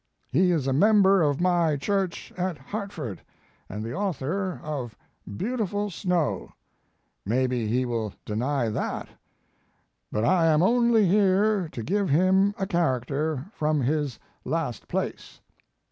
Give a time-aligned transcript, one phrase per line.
[0.31, 3.21] He is a member of my church at Hartford,
[3.69, 4.97] and the author of
[5.37, 6.51] 'Beautiful Snow.'
[7.23, 9.09] Maybe he will deny that.
[10.11, 15.39] But I am only here to give him a character from his last place.